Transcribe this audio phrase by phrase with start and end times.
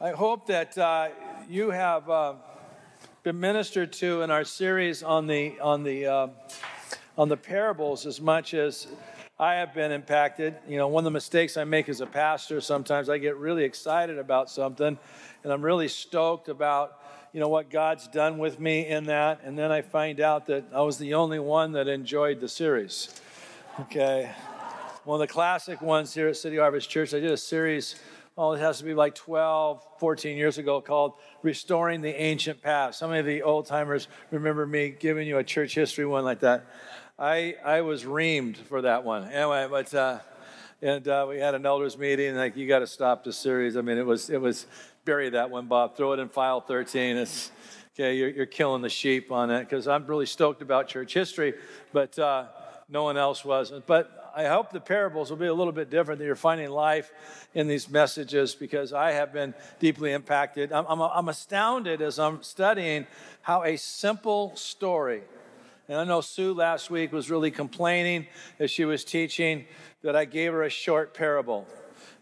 [0.00, 1.10] I hope that uh,
[1.48, 2.34] you have uh,
[3.22, 6.26] been ministered to in our series on the on the uh,
[7.16, 8.88] on the parables as much as
[9.38, 10.56] I have been impacted.
[10.68, 13.62] You know, one of the mistakes I make as a pastor sometimes I get really
[13.62, 14.98] excited about something,
[15.44, 17.00] and I'm really stoked about
[17.32, 20.64] you know what God's done with me in that, and then I find out that
[20.74, 23.20] I was the only one that enjoyed the series.
[23.78, 24.28] Okay,
[25.04, 27.14] one of the classic ones here at City Harvest Church.
[27.14, 27.94] I did a series
[28.36, 32.98] oh, it has to be like 12, 14 years ago called Restoring the Ancient Past.
[32.98, 36.66] Some of the old timers remember me giving you a church history one like that.
[37.18, 39.30] I, I was reamed for that one.
[39.30, 40.18] Anyway, but, uh,
[40.82, 43.76] and uh, we had an elders meeting, like, you got to stop the series.
[43.76, 44.66] I mean, it was, it was,
[45.04, 45.96] bury that one, Bob.
[45.96, 47.16] Throw it in file 13.
[47.16, 47.52] It's,
[47.94, 51.54] okay, you're, you're killing the sheep on it because I'm really stoked about church history,
[51.92, 52.46] but uh,
[52.88, 53.72] no one else was.
[53.86, 57.12] But I hope the parables will be a little bit different, that you're finding life
[57.54, 60.72] in these messages because I have been deeply impacted.
[60.72, 63.06] I'm, I'm, I'm astounded as I'm studying
[63.42, 65.22] how a simple story,
[65.88, 68.26] and I know Sue last week was really complaining
[68.58, 69.66] as she was teaching
[70.02, 71.66] that I gave her a short parable.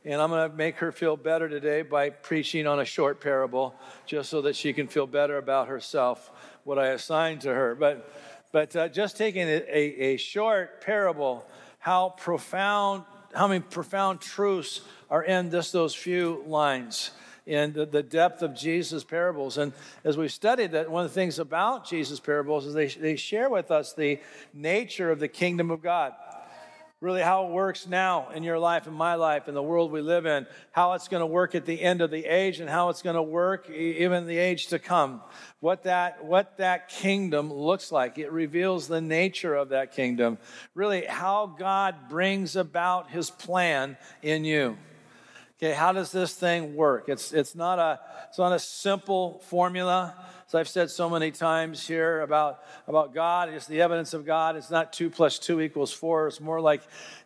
[0.04, 3.74] And I'm going to make her feel better today by preaching on a short parable,
[4.04, 6.30] just so that she can feel better about herself,
[6.64, 7.76] what I assigned to her.
[7.76, 8.12] But,
[8.50, 11.44] but uh, just taking a, a, a short parable
[11.82, 13.02] how profound,
[13.34, 17.10] how many profound truths are in just those few lines
[17.44, 19.58] in the, the depth of Jesus' parables.
[19.58, 19.72] And
[20.04, 23.50] as we've studied that, one of the things about Jesus' parables is they, they share
[23.50, 24.20] with us the
[24.54, 26.12] nature of the kingdom of God
[27.02, 30.00] really how it works now in your life in my life in the world we
[30.00, 32.90] live in, how it's going to work at the end of the age and how
[32.90, 35.20] it's going to work even the age to come.
[35.58, 38.18] What that, what that kingdom looks like.
[38.18, 40.38] It reveals the nature of that kingdom.
[40.76, 44.78] Really, how God brings about his plan in you.
[45.58, 47.08] Okay, how does this thing work?
[47.08, 50.14] It's, it's, not a, it's not a simple formula.
[50.52, 54.54] As I've said so many times here about, about God, it's the evidence of God.
[54.54, 56.28] It's not 2 plus 2 equals 4.
[56.28, 56.82] It's more like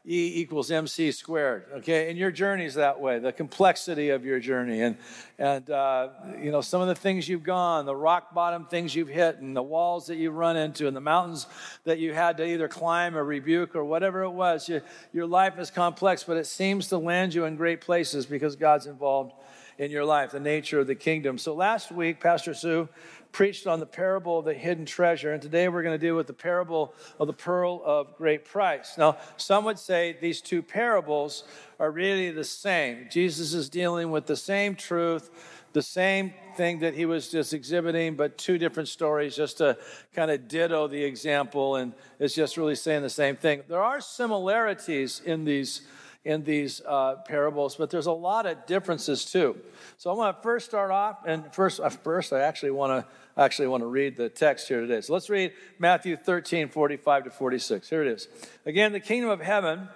[0.07, 1.65] E equals MC squared.
[1.79, 4.81] Okay, and your journey's that way, the complexity of your journey.
[4.81, 4.97] And,
[5.41, 6.11] and uh,
[6.41, 9.57] you know, some of the things you've gone, the rock bottom things you've hit, and
[9.57, 11.49] the walls that you've run into, and the mountains
[11.83, 14.69] that you had to either climb or rebuke or whatever it was.
[14.69, 14.83] You,
[15.13, 18.87] your life is complex, but it seems to land you in great places because God's
[18.87, 19.33] involved
[19.79, 21.39] in your life, the nature of the kingdom.
[21.39, 22.89] So last week, Pastor Sue
[23.33, 26.27] preached on the parable of the hidden treasure, and today we're going to deal with
[26.27, 28.97] the parable of the pearl of great price.
[28.97, 31.45] Now, some would say these two parables
[31.79, 33.09] are really the same.
[33.11, 35.31] Jesus is dealing with the same truth,
[35.75, 39.77] the same thing that he was just exhibiting, but two different stories just to
[40.15, 43.63] kind of ditto the example, and it's just really saying the same thing.
[43.69, 45.83] There are similarities in these
[46.27, 49.57] in these uh, parables, but there's a lot of differences too.
[49.97, 53.41] So I'm going to first start off, and first, uh, first I actually want to
[53.41, 55.01] actually want to read the text here today.
[55.03, 57.89] So let's read Matthew 13, 45 to 46.
[57.89, 58.29] Here it is.
[58.65, 59.89] Again, the kingdom of heaven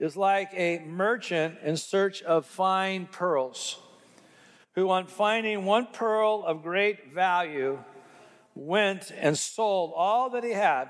[0.00, 3.78] is like a merchant in search of fine pearls,
[4.74, 7.78] who, on finding one pearl of great value,
[8.56, 10.88] went and sold all that he had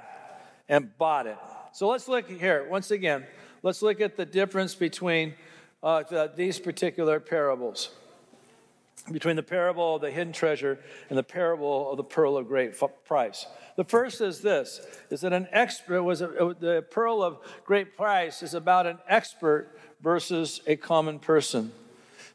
[0.71, 1.37] and bought it.
[1.73, 3.27] So let's look here once again
[3.63, 5.35] let's look at the difference between
[5.83, 7.91] uh, the, these particular parables
[9.11, 10.79] between the parable of the hidden treasure
[11.09, 13.47] and the parable of the pearl of great price.
[13.77, 18.43] The first is this: is that an expert was a, the pearl of great price
[18.43, 21.73] is about an expert versus a common person.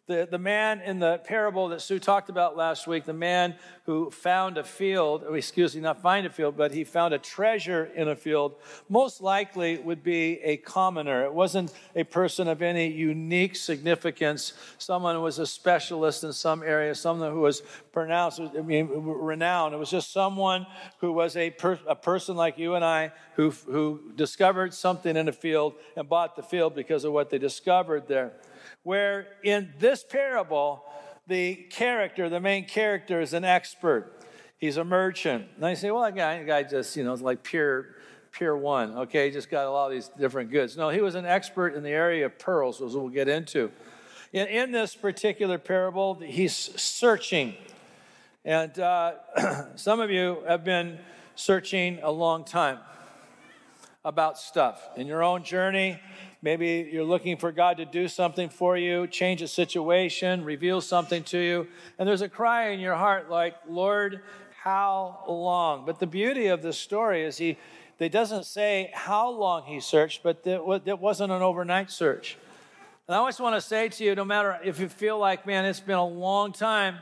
[0.07, 3.55] The, the man in the parable that Sue talked about last week, the man
[3.85, 7.17] who found a field, or excuse me, not find a field, but he found a
[7.17, 8.53] treasure in a field,
[8.87, 11.25] most likely would be a commoner.
[11.25, 14.53] It wasn't a person of any unique significance.
[14.77, 19.73] Someone who was a specialist in some area, someone who was pronounced, I mean, renowned.
[19.73, 20.67] It was just someone
[20.99, 25.27] who was a, per, a person like you and I who, who discovered something in
[25.27, 28.33] a field and bought the field because of what they discovered there
[28.85, 30.85] where in this parable,
[31.25, 34.23] the character, the main character, is an expert.
[34.59, 35.47] He's a merchant.
[35.55, 37.95] And I say, well, that guy, that guy just, you know, like pure,
[38.31, 38.91] pure one.
[38.91, 40.77] Okay, he just got a lot of these different goods.
[40.77, 43.71] No, he was an expert in the area of pearls, as we'll get into.
[44.31, 47.55] In, in this particular parable, he's searching.
[48.45, 49.13] And uh,
[49.75, 50.99] some of you have been
[51.33, 52.77] searching a long time
[54.03, 54.89] about stuff.
[54.95, 55.99] In your own journey,
[56.41, 61.23] Maybe you're looking for God to do something for you, change a situation, reveal something
[61.23, 61.67] to you.
[61.97, 64.21] And there's a cry in your heart like, Lord,
[64.61, 65.85] how long?
[65.85, 67.57] But the beauty of this story is he,
[67.99, 72.37] it doesn't say how long he searched, but it wasn't an overnight search.
[73.07, 75.65] And I always want to say to you no matter if you feel like, man,
[75.65, 76.97] it's been a long time,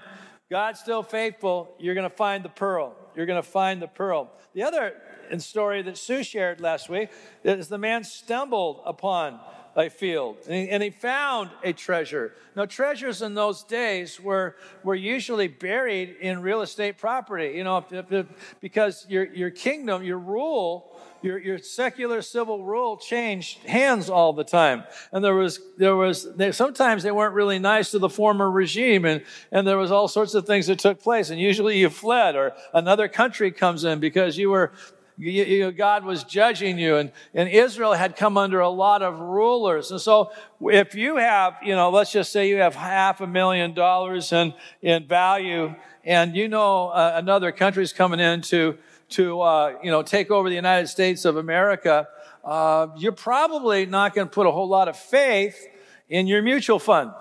[0.54, 2.96] God's still faithful, you're going to find the pearl.
[3.16, 4.30] You're going to find the pearl.
[4.54, 4.94] The other
[5.40, 7.10] story that Sue shared last week
[7.44, 9.40] is the man stumbled upon
[9.76, 12.34] a field and he, and he, found a treasure.
[12.56, 17.78] Now, treasures in those days were, were usually buried in real estate property, you know,
[17.78, 23.60] if, if, if, because your, your kingdom, your rule, your, your secular civil rule changed
[23.66, 24.84] hands all the time.
[25.12, 29.06] And there was, there was, they, sometimes they weren't really nice to the former regime
[29.06, 31.30] and, and there was all sorts of things that took place.
[31.32, 34.72] And usually you fled or another country comes in because you were
[35.18, 39.20] you, you, God was judging you, and, and Israel had come under a lot of
[39.20, 39.92] rulers.
[39.92, 40.32] And so,
[40.62, 44.54] if you have, you know, let's just say you have half a million dollars in,
[44.82, 48.78] in value, and you know uh, another country's coming in to,
[49.10, 52.08] to uh, you know, take over the United States of America,
[52.44, 55.68] uh, you're probably not going to put a whole lot of faith
[56.10, 57.12] in your mutual fund.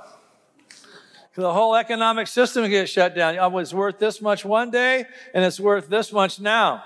[1.34, 3.36] The whole economic system gets shut down.
[3.36, 6.84] It was worth this much one day, and it's worth this much now.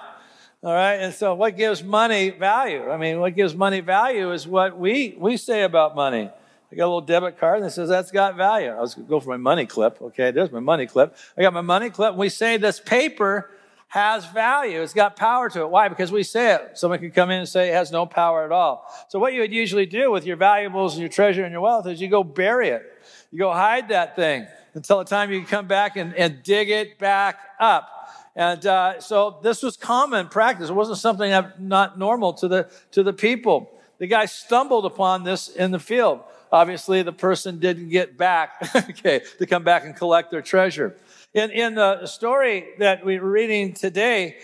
[0.67, 0.95] All right.
[0.95, 2.91] And so what gives money value?
[2.91, 6.29] I mean, what gives money value is what we, we say about money.
[6.73, 8.71] I got a little debit card that says that's got value.
[8.71, 10.03] I was going to go for my money clip.
[10.03, 10.33] Okay.
[10.33, 11.17] There's my money clip.
[11.39, 12.17] I got my money clip.
[12.17, 13.49] We say this paper
[13.87, 14.83] has value.
[14.83, 15.71] It's got power to it.
[15.71, 15.87] Why?
[15.89, 16.77] Because we say it.
[16.77, 18.93] Someone could come in and say it has no power at all.
[19.07, 21.87] So what you would usually do with your valuables and your treasure and your wealth
[21.87, 22.83] is you go bury it.
[23.31, 26.99] You go hide that thing until the time you come back and, and dig it
[26.99, 27.96] back up.
[28.37, 30.69] And uh, so this was common practice.
[30.69, 33.71] It wasn't something not normal to the, to the people.
[33.99, 36.21] The guy stumbled upon this in the field.
[36.53, 40.94] Obviously, the person didn't get back, okay, to come back and collect their treasure.
[41.33, 44.37] In, in the story that we're reading today,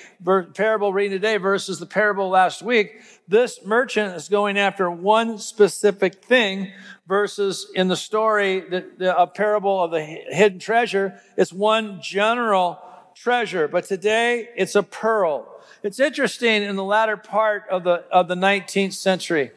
[0.55, 6.25] parable reading today versus the parable last week, this merchant is going after one specific
[6.25, 6.73] thing
[7.07, 12.79] versus in the story, the, the a parable of the hidden treasure, it's one general
[13.23, 15.47] treasure, but today it's a pearl.
[15.85, 19.53] It's interesting in the latter part of the, of the 19th century.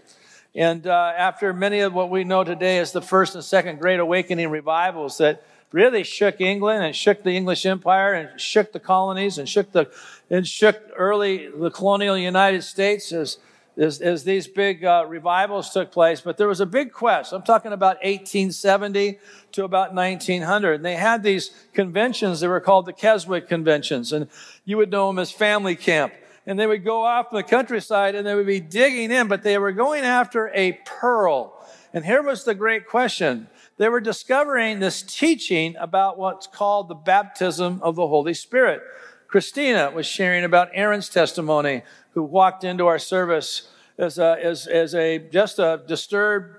[0.54, 4.00] And uh, after many of what we know today as the first and second Great
[4.00, 9.40] Awakening revivals that really shook England and shook the English Empire and shook the colonies
[9.40, 9.90] and shook the
[10.30, 13.40] and shook early the colonial United States as
[13.77, 16.22] as, as these big uh, revivals took place.
[16.22, 17.33] But there was a big quest.
[17.33, 19.19] I'm talking about 1870
[19.54, 20.75] to about 1900.
[20.75, 24.13] And they had these conventions that were called the Keswick Conventions.
[24.13, 24.27] And
[24.63, 26.13] you would know them as family camp.
[26.48, 29.42] And they would go off in the countryside and they would be digging in, but
[29.42, 31.54] they were going after a pearl.
[31.92, 33.48] And here was the great question.
[33.77, 38.81] They were discovering this teaching about what's called the baptism of the Holy Spirit.
[39.27, 41.81] Christina was sharing about Aaron's testimony
[42.16, 46.58] who walked into our service as a, as, as a just a disturbed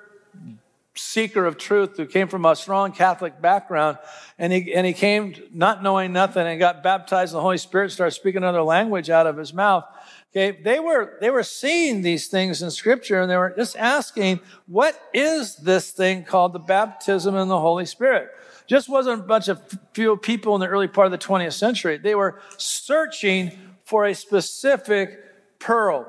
[0.95, 3.99] seeker of truth who came from a strong Catholic background.
[4.39, 7.91] And he, and he came not knowing nothing and got baptized in the Holy Spirit,
[7.93, 9.85] started speaking another language out of his mouth.
[10.31, 14.41] Okay, they were, they were seeing these things in scripture and they were just asking,
[14.67, 18.31] what is this thing called the baptism in the Holy Spirit?
[18.67, 19.61] Just wasn't a bunch of
[19.93, 21.99] few people in the early part of the 20th century.
[21.99, 23.53] They were searching
[23.85, 25.26] for a specific
[25.59, 26.07] pearl.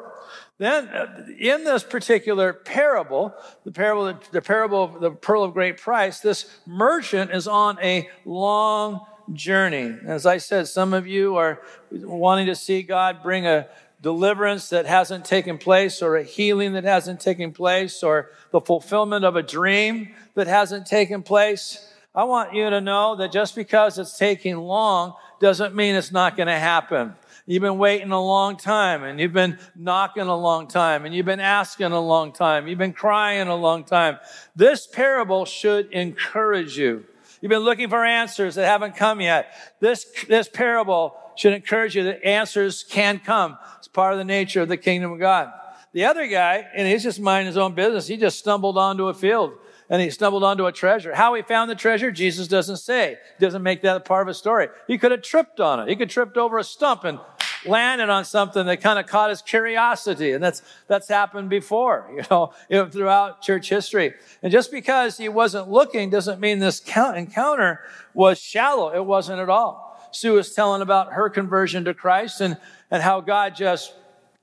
[0.57, 3.33] Then, uh, in this particular parable,
[3.63, 8.09] the parable, the parable of the pearl of great price, this merchant is on a
[8.25, 9.95] long journey.
[10.05, 13.67] As I said, some of you are wanting to see God bring a
[14.01, 19.25] deliverance that hasn't taken place, or a healing that hasn't taken place, or the fulfillment
[19.25, 21.93] of a dream that hasn't taken place.
[22.15, 26.35] I want you to know that just because it's taking long doesn't mean it's not
[26.35, 27.15] going to happen.
[27.49, 31.25] You've been waiting a long time and you've been knocking a long time and you've
[31.25, 32.67] been asking a long time.
[32.67, 34.17] You've been crying a long time.
[34.53, 37.05] This parable should encourage you.
[37.41, 39.53] You've been looking for answers that haven't come yet.
[39.79, 43.57] This, this parable should encourage you that answers can come.
[43.77, 45.49] It's part of the nature of the kingdom of God.
[45.93, 49.13] The other guy, and he's just minding his own business, he just stumbled onto a
[49.13, 49.53] field
[49.89, 51.15] and he stumbled onto a treasure.
[51.15, 53.17] How he found the treasure, Jesus doesn't say.
[53.39, 54.67] He doesn't make that part of a story.
[54.85, 55.87] He could have tripped on it.
[55.87, 57.19] He could have tripped over a stump and
[57.67, 60.31] landed on something that kind of caught his curiosity.
[60.31, 64.13] And that's, that's happened before, you know, throughout church history.
[64.41, 67.81] And just because he wasn't looking doesn't mean this encounter
[68.13, 68.93] was shallow.
[68.93, 69.87] It wasn't at all.
[70.11, 72.57] Sue was telling about her conversion to Christ and,
[72.89, 73.93] and how God just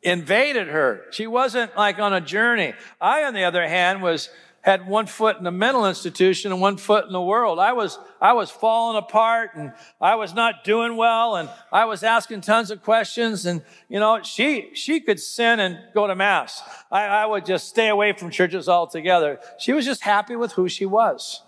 [0.03, 1.07] invaded her.
[1.11, 2.75] She wasn't like on a journey.
[3.01, 4.29] I, on the other hand, was
[4.65, 7.59] had one foot in a mental institution and one foot in the world.
[7.59, 12.03] I was, I was falling apart and I was not doing well and I was
[12.03, 16.63] asking tons of questions and, you know, she, she could sin and go to mass.
[16.91, 19.39] I, I would just stay away from churches altogether.
[19.59, 21.43] She was just happy with who she was.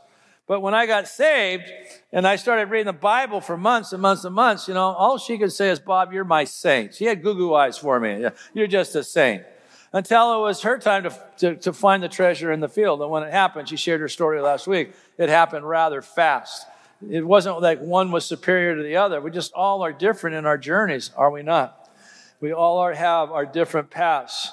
[0.47, 1.65] But when I got saved
[2.13, 5.17] and I started reading the Bible for months and months and months, you know, all
[5.17, 6.95] she could say is, Bob, you're my saint.
[6.95, 8.27] She had goo goo eyes for me.
[8.53, 9.43] You're just a saint
[9.93, 13.01] until it was her time to, to, to, find the treasure in the field.
[13.01, 16.67] And when it happened, she shared her story last week, it happened rather fast.
[17.09, 19.21] It wasn't like one was superior to the other.
[19.21, 21.91] We just all are different in our journeys, are we not?
[22.41, 24.53] We all are, have our different paths.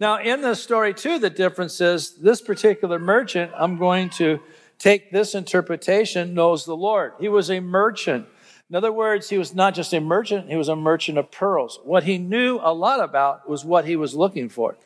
[0.00, 4.40] Now, in this story, too, the difference is this particular merchant, I'm going to
[4.78, 7.14] take this interpretation, knows the Lord.
[7.18, 8.26] He was a merchant.
[8.70, 11.80] In other words, he was not just a merchant, he was a merchant of pearls.
[11.84, 14.76] What he knew a lot about was what he was looking for.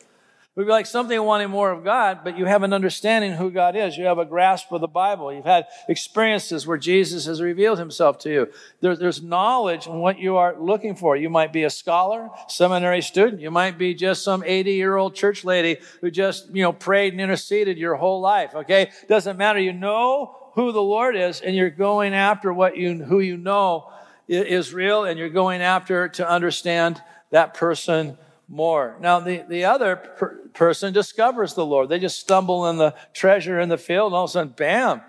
[0.55, 3.75] Would be like something wanting more of God, but you have an understanding who God
[3.75, 3.97] is.
[3.97, 5.33] You have a grasp of the Bible.
[5.33, 8.47] You've had experiences where Jesus has revealed himself to you.
[8.79, 11.17] There, there's knowledge in what you are looking for.
[11.17, 13.41] You might be a scholar, seminary student.
[13.41, 17.13] You might be just some 80 year old church lady who just, you know, prayed
[17.13, 18.53] and interceded your whole life.
[18.53, 18.91] Okay.
[19.09, 19.59] Doesn't matter.
[19.59, 23.91] You know who the Lord is and you're going after what you, who you know
[24.27, 28.17] is real and you're going after to understand that person
[28.47, 28.95] more.
[28.99, 31.89] Now, the, the other per- person discovers the Lord.
[31.89, 35.01] They just stumble in the treasure in the field and all of a sudden, bam,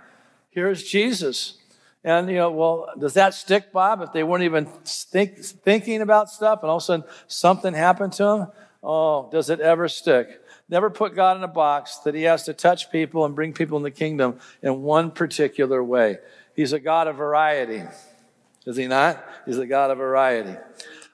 [0.50, 1.58] here's Jesus.
[2.02, 6.30] And, you know, well, does that stick, Bob, if they weren't even think, thinking about
[6.30, 8.46] stuff and all of a sudden something happened to them?
[8.82, 10.40] Oh, does it ever stick?
[10.68, 13.76] Never put God in a box that he has to touch people and bring people
[13.76, 16.18] in the kingdom in one particular way.
[16.54, 17.82] He's a God of variety.
[18.66, 19.24] Is he not?
[19.44, 20.56] He's a God of variety.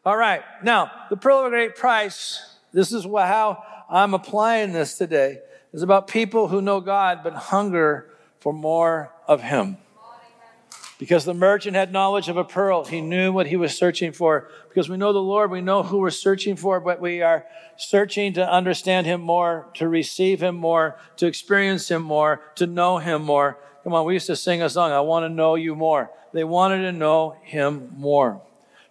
[0.04, 0.42] All right.
[0.62, 5.40] Now, the pearl of great price, this is how I'm applying this today,
[5.72, 9.76] is about people who know God but hunger for more of him.
[11.00, 12.84] Because the merchant had knowledge of a pearl.
[12.84, 14.50] He knew what he was searching for.
[14.68, 17.46] Because we know the Lord, we know who we're searching for, but we are
[17.78, 22.98] searching to understand him more, to receive him more, to experience him more, to know
[22.98, 23.58] him more.
[23.82, 26.10] Come on, we used to sing a song, I want to know you more.
[26.34, 28.42] They wanted to know him more.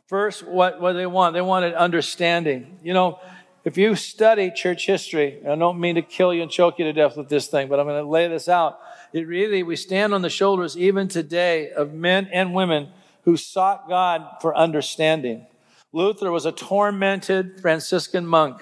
[0.07, 1.35] First, what, what they want?
[1.35, 2.79] They wanted understanding.
[2.81, 3.19] You know,
[3.63, 6.93] if you study church history, I don't mean to kill you and choke you to
[6.93, 8.79] death with this thing, but I'm going to lay this out.
[9.11, 12.89] It really, we stand on the shoulders even today of men and women
[13.23, 15.47] who sought God for understanding.
[15.91, 18.61] Luther was a tormented Franciscan monk.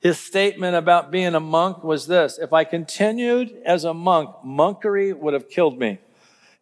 [0.00, 5.16] His statement about being a monk was this If I continued as a monk, monkery
[5.16, 5.98] would have killed me.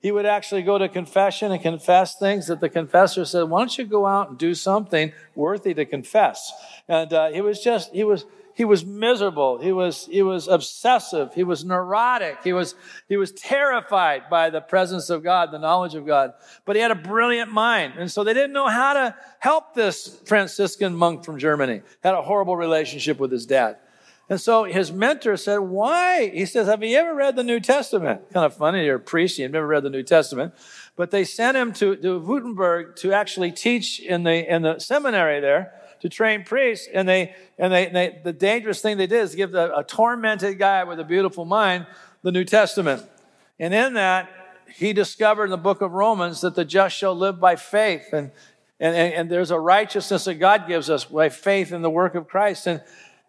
[0.00, 3.78] He would actually go to confession and confess things that the confessor said, Why don't
[3.78, 6.52] you go out and do something worthy to confess?
[6.88, 8.26] And uh, he was just, he was,
[8.62, 9.58] he was miserable.
[9.58, 11.34] He was, he was obsessive.
[11.34, 12.44] He was neurotic.
[12.44, 12.76] He was,
[13.08, 16.34] he was terrified by the presence of God, the knowledge of God.
[16.64, 17.94] But he had a brilliant mind.
[17.98, 21.82] And so they didn't know how to help this Franciscan monk from Germany.
[22.04, 23.78] Had a horrible relationship with his dad.
[24.28, 26.28] And so his mentor said, Why?
[26.28, 28.32] He says, Have you ever read the New Testament?
[28.32, 30.54] Kind of funny, you're a priest, you've never read the New Testament.
[30.94, 35.40] But they sent him to, to Wittenberg to actually teach in the, in the seminary
[35.40, 39.34] there to train priests, and they and they, they the dangerous thing they did is
[39.34, 41.86] give the, a tormented guy with a beautiful mind
[42.22, 43.02] the New Testament,
[43.58, 44.28] and in that
[44.74, 48.32] he discovered in the book of Romans that the just shall live by faith, and
[48.80, 52.16] and, and, and there's a righteousness that God gives us by faith in the work
[52.16, 52.82] of Christ, and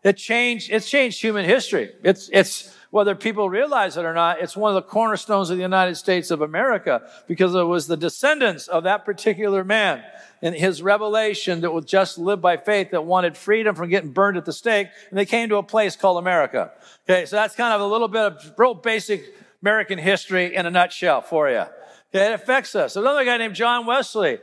[0.03, 1.91] it changed it's changed human history.
[2.03, 5.63] It's it's whether people realize it or not, it's one of the cornerstones of the
[5.63, 10.03] United States of America because it was the descendants of that particular man
[10.43, 14.37] and his revelation that would just live by faith that wanted freedom from getting burned
[14.37, 14.89] at the stake.
[15.09, 16.71] And they came to a place called America.
[17.09, 19.23] Okay, so that's kind of a little bit of real basic
[19.63, 21.65] American history in a nutshell for you.
[22.13, 22.95] Okay, it affects us.
[22.95, 24.37] Another guy named John Wesley.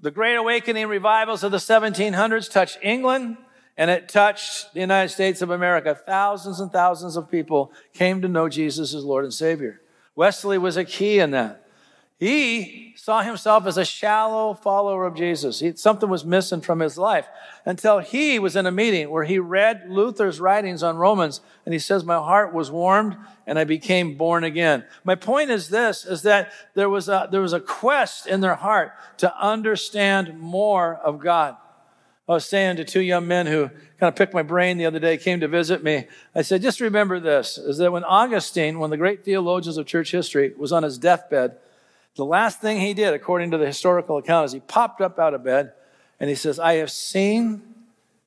[0.00, 3.36] The Great Awakening revivals of the 1700s touched England,
[3.80, 5.94] and it touched the United States of America.
[5.94, 9.80] Thousands and thousands of people came to know Jesus as Lord and Savior.
[10.14, 11.66] Wesley was a key in that.
[12.18, 15.60] He saw himself as a shallow follower of Jesus.
[15.60, 17.26] He, something was missing from his life
[17.64, 21.78] until he was in a meeting where he read Luther's writings on Romans and he
[21.78, 24.84] says, my heart was warmed and I became born again.
[25.04, 28.56] My point is this, is that there was a, there was a quest in their
[28.56, 31.56] heart to understand more of God.
[32.30, 33.66] I was saying to two young men who
[33.98, 36.06] kind of picked my brain the other day, came to visit me.
[36.32, 39.86] I said, just remember this, is that when Augustine, one of the great theologians of
[39.86, 41.56] church history, was on his deathbed,
[42.14, 45.34] the last thing he did, according to the historical account, is he popped up out
[45.34, 45.72] of bed
[46.20, 47.62] and he says, I have seen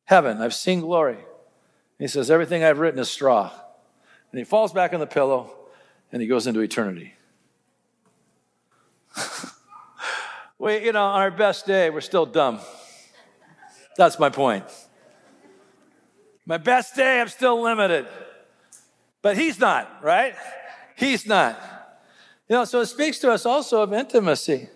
[0.04, 1.20] heaven, I've seen glory.
[1.98, 3.52] He says, everything I've written is straw.
[4.34, 5.56] and he falls back on the pillow
[6.12, 7.14] and he goes into eternity.
[10.60, 12.60] we, you know, on our best day, we're still dumb.
[13.98, 14.66] That's my point.
[16.46, 18.06] My best day, I'm still limited.
[19.22, 20.36] But he's not, right?
[20.96, 21.58] He's not.
[22.50, 24.70] You know, so it speaks to us also of intimacy.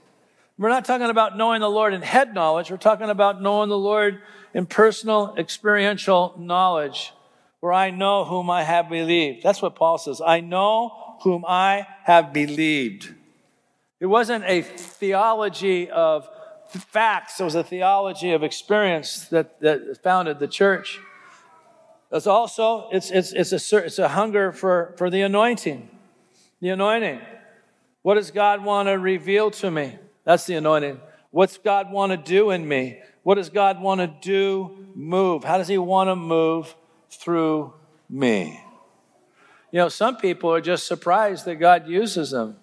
[0.57, 2.71] We're not talking about knowing the Lord in head knowledge.
[2.71, 4.21] We're talking about knowing the Lord
[4.53, 7.13] in personal, experiential knowledge,
[7.59, 9.43] where I know whom I have believed.
[9.43, 10.21] That's what Paul says.
[10.25, 13.13] I know whom I have believed.
[13.99, 16.27] It wasn't a theology of
[16.69, 20.99] facts, it was a theology of experience that, that founded the church.
[22.11, 25.89] It's also, it's, it's, it's, a, it's a hunger for, for the anointing.
[26.61, 27.21] The anointing.
[28.01, 29.97] What does God want to reveal to me?
[30.23, 30.99] That's the anointing.
[31.31, 33.01] What's God want to do in me?
[33.23, 35.43] What does God want to do, move?
[35.43, 36.73] How does He want to move
[37.09, 37.73] through
[38.09, 38.63] me?
[39.71, 42.55] You know, some people are just surprised that God uses them.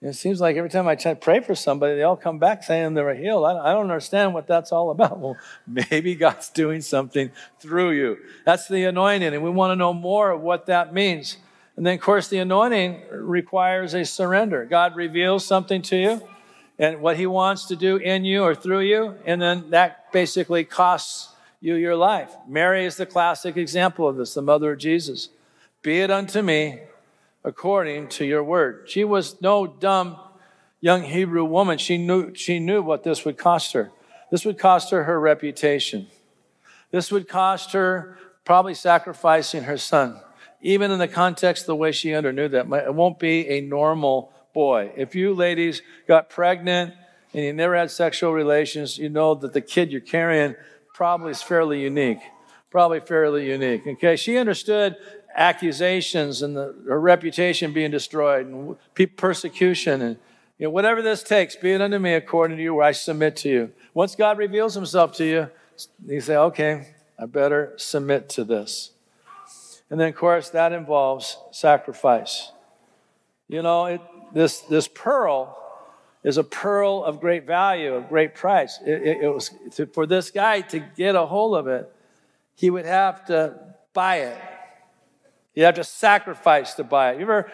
[0.00, 3.02] It seems like every time I pray for somebody, they all come back saying they
[3.02, 3.44] were healed.
[3.44, 5.18] I don't understand what that's all about.
[5.18, 5.36] Well,
[5.66, 8.18] maybe God's doing something through you.
[8.44, 11.38] That's the anointing, and we want to know more of what that means.
[11.76, 14.64] And then, of course, the anointing requires a surrender.
[14.64, 16.22] God reveals something to you
[16.78, 20.64] and what He wants to do in you or through you, and then that basically
[20.64, 22.32] costs you your life.
[22.46, 25.30] Mary is the classic example of this, the mother of Jesus.
[25.82, 26.80] Be it unto me
[27.48, 28.84] according to your word.
[28.86, 30.18] She was no dumb
[30.82, 31.78] young Hebrew woman.
[31.78, 33.90] She knew, she knew what this would cost her.
[34.30, 36.08] This would cost her her reputation.
[36.90, 40.20] This would cost her probably sacrificing her son.
[40.60, 44.30] Even in the context of the way she understood that, it won't be a normal
[44.52, 44.92] boy.
[44.94, 46.92] If you ladies got pregnant
[47.32, 50.54] and you never had sexual relations, you know that the kid you're carrying
[50.92, 52.20] probably is fairly unique.
[52.70, 53.86] Probably fairly unique.
[53.86, 54.96] Okay, she understood
[55.38, 58.76] accusations and the, her reputation being destroyed and
[59.16, 60.18] persecution and
[60.58, 63.36] you know, whatever this takes, be it unto me according to you, where I submit
[63.36, 63.72] to you.
[63.94, 65.48] Once God reveals himself to you,
[66.04, 68.90] you say, okay, I better submit to this.
[69.88, 72.50] And then, of course, that involves sacrifice.
[73.48, 74.00] You know, it,
[74.34, 75.56] this, this pearl
[76.24, 78.80] is a pearl of great value, of great price.
[78.84, 81.90] It, it, it was to, for this guy to get a hold of it,
[82.56, 83.54] he would have to
[83.94, 84.38] buy it.
[85.58, 87.16] You have to sacrifice to buy it.
[87.16, 87.50] You ever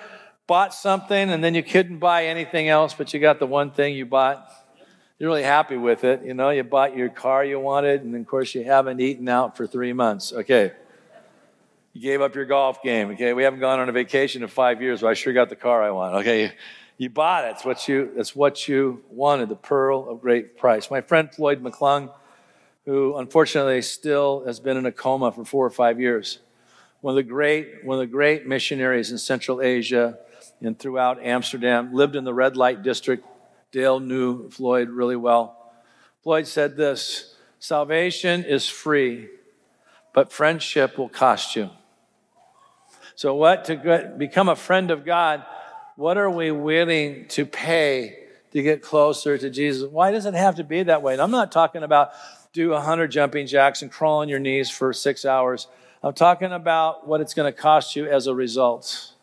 [0.46, 3.94] bought something and then you couldn't buy anything else, but you got the one thing
[3.94, 4.46] you bought?
[5.18, 6.22] You're really happy with it.
[6.22, 9.56] You know, you bought your car you wanted, and of course, you haven't eaten out
[9.56, 10.34] for three months.
[10.34, 10.72] Okay.
[11.94, 13.12] You gave up your golf game.
[13.12, 13.32] Okay.
[13.32, 15.82] We haven't gone on a vacation in five years, but I sure got the car
[15.82, 16.16] I want.
[16.16, 16.52] Okay.
[16.98, 17.52] You bought it.
[17.52, 20.90] It's what you, it's what you wanted, the pearl of great price.
[20.90, 22.12] My friend Floyd McClung,
[22.84, 26.40] who unfortunately still has been in a coma for four or five years,
[27.04, 30.18] one of the great, one of the great missionaries in Central Asia
[30.62, 33.26] and throughout Amsterdam, lived in the red light district.
[33.72, 35.70] Dale knew Floyd really well.
[36.22, 39.28] Floyd said this Salvation is free,
[40.14, 41.68] but friendship will cost you.
[43.16, 45.44] So, what to get, become a friend of God,
[45.96, 48.16] what are we willing to pay
[48.52, 49.86] to get closer to Jesus?
[49.90, 51.12] Why does it have to be that way?
[51.12, 52.12] And I'm not talking about
[52.54, 55.66] do 100 jumping jacks and crawl on your knees for six hours.
[56.04, 59.14] I'm talking about what it's going to cost you as a result.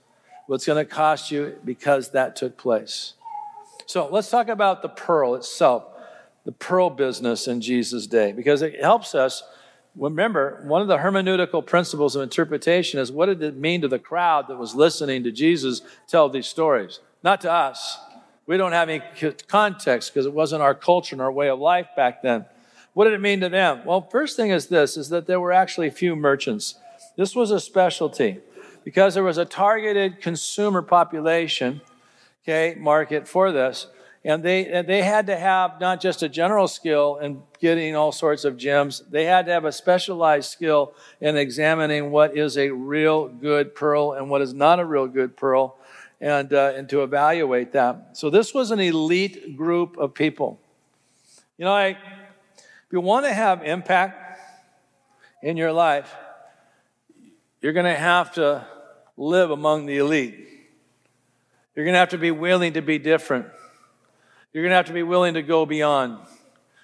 [0.48, 3.14] What's going to cost you because that took place.
[3.86, 5.84] So let's talk about the pearl itself,
[6.44, 9.44] the pearl business in Jesus' day, because it helps us.
[9.96, 14.00] Remember, one of the hermeneutical principles of interpretation is what did it mean to the
[14.00, 17.00] crowd that was listening to Jesus tell these stories?
[17.22, 18.00] Not to us.
[18.48, 19.04] We don't have any
[19.48, 22.46] context because it wasn't our culture and our way of life back then.
[22.94, 23.82] What did it mean to them?
[23.86, 26.76] Well, first thing is this, is that there were actually few merchants.
[27.16, 28.40] This was a specialty
[28.84, 31.82] because there was a targeted consumer population,
[32.44, 33.88] okay, market for this.
[34.24, 38.12] And they, and they had to have not just a general skill in getting all
[38.12, 42.70] sorts of gems, they had to have a specialized skill in examining what is a
[42.70, 45.76] real good pearl and what is not a real good pearl,
[46.20, 48.10] and, uh, and to evaluate that.
[48.14, 50.60] So this was an elite group of people.
[51.58, 51.98] You know, I,
[52.92, 54.38] if you want to have impact
[55.42, 56.14] in your life,
[57.62, 58.68] you're going to have to
[59.16, 60.36] live among the elite.
[61.74, 63.46] You're going to have to be willing to be different.
[64.52, 66.18] You're going to have to be willing to go beyond.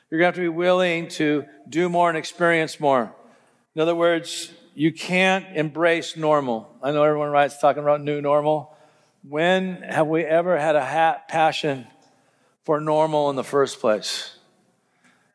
[0.10, 3.14] You're going to have to be willing to do more and experience more.
[3.76, 6.74] In other words, you can't embrace normal.
[6.82, 8.78] I know everyone writes talking about new normal.
[9.28, 11.86] When have we ever had a passion
[12.64, 14.37] for normal in the first place?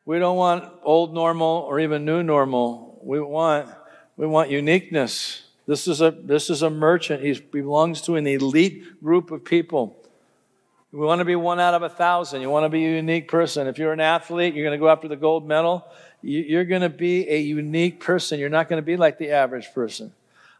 [0.05, 2.99] We don't want old normal or even new normal.
[3.03, 3.69] We want,
[4.17, 5.43] we want uniqueness.
[5.65, 7.23] This is a, this is a merchant.
[7.23, 9.97] He belongs to an elite group of people.
[10.91, 12.41] We want to be one out of a thousand.
[12.41, 13.65] You want to be a unique person.
[13.67, 15.85] If you're an athlete, you're going to go after the gold medal.
[16.21, 18.39] You're going to be a unique person.
[18.39, 20.13] You're not going to be like the average person.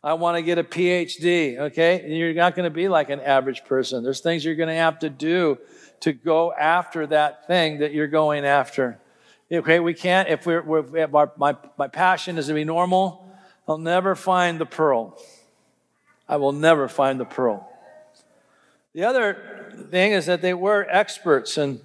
[0.04, 2.10] I want to get a PhD, okay?
[2.10, 4.04] You're not going to be like an average person.
[4.04, 5.60] There's things you're going to have to do
[6.02, 9.00] to go after that thing that you're going after.
[9.54, 13.30] Okay, we can't, if we're, we're our, my, my passion is to be normal,
[13.68, 15.22] I'll never find the pearl.
[16.28, 17.70] I will never find the pearl.
[18.94, 21.82] The other thing is that they were experts in,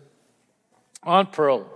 [1.03, 1.71] on pearl.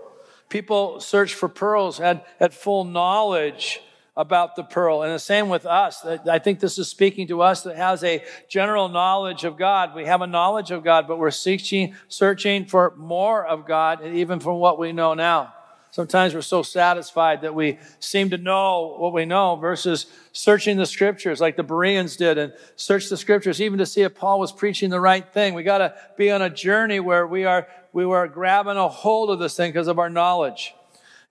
[0.49, 3.81] People searched for pearls, had, had full knowledge
[4.17, 5.03] about the pearl.
[5.03, 6.07] And the same with us.
[6.07, 9.95] I think this is speaking to us that has a general knowledge of God.
[9.95, 14.17] We have a knowledge of God, but we're seeking, searching for more of God, and
[14.17, 15.53] even from what we know now.
[15.93, 20.87] Sometimes we're so satisfied that we seem to know what we know versus searching the
[20.87, 24.53] scriptures like the Bereans did and search the scriptures even to see if Paul was
[24.53, 25.53] preaching the right thing.
[25.53, 29.29] We got to be on a journey where we are, we were grabbing a hold
[29.29, 30.75] of this thing because of our knowledge.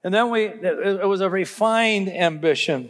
[0.04, 2.90] And then we, it was a refined ambition.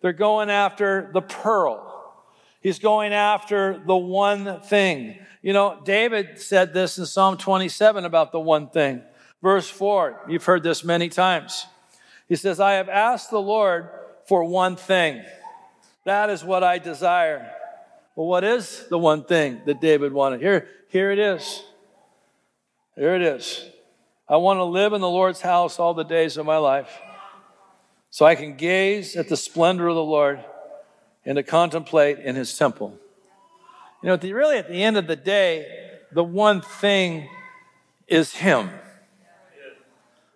[0.00, 2.14] They're going after the pearl.
[2.62, 5.18] He's going after the one thing.
[5.42, 9.02] You know, David said this in Psalm 27 about the one thing.
[9.44, 11.66] Verse 4, you've heard this many times.
[12.30, 13.90] He says, I have asked the Lord
[14.26, 15.22] for one thing.
[16.04, 17.52] That is what I desire.
[18.16, 20.40] Well, what is the one thing that David wanted?
[20.40, 21.62] Here, here it is.
[22.94, 23.66] Here it is.
[24.26, 26.88] I want to live in the Lord's house all the days of my life
[28.08, 30.42] so I can gaze at the splendor of the Lord
[31.26, 32.98] and to contemplate in his temple.
[34.02, 35.66] You know, really at the end of the day,
[36.12, 37.28] the one thing
[38.08, 38.70] is him.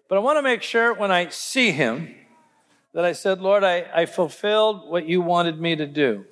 [0.09, 2.15] But I want to make sure when I see him
[2.95, 6.25] that I said, Lord, I, I fulfilled what you wanted me to do.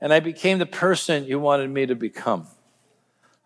[0.00, 2.46] And I became the person you wanted me to become.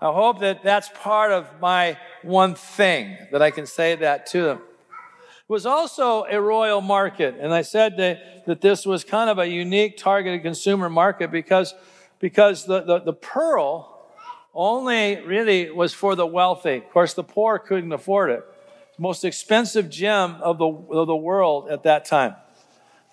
[0.01, 4.43] I hope that that's part of my one thing, that I can say that to
[4.43, 4.59] them.
[4.59, 7.37] It was also a royal market.
[7.41, 11.73] And I said that, that this was kind of a unique targeted consumer market because,
[12.19, 14.11] because the, the, the pearl
[14.53, 16.79] only really was for the wealthy.
[16.79, 18.45] Of course, the poor couldn't afford it.
[18.99, 22.37] Most expensive gem of the, of the world at that time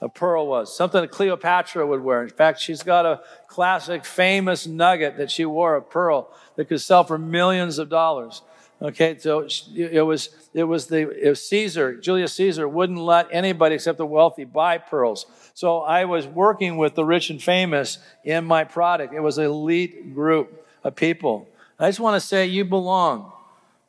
[0.03, 2.23] a pearl was, something that Cleopatra would wear.
[2.23, 6.81] In fact, she's got a classic famous nugget that she wore, a pearl that could
[6.81, 8.41] sell for millions of dollars.
[8.81, 13.75] Okay, so it was it was the it was Caesar, Julius Caesar wouldn't let anybody
[13.75, 15.25] except the wealthy buy pearls.
[15.53, 19.13] So I was working with the rich and famous in my product.
[19.13, 21.47] It was an elite group of people.
[21.79, 23.31] I just want to say you belong